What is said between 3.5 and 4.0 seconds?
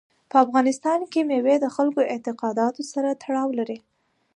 لري.